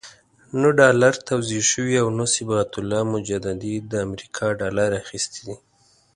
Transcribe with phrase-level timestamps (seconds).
[0.61, 5.55] نه ډالر توزیع شوي او نه صبغت الله مجددي د امریکا ډالر اخیستي دي.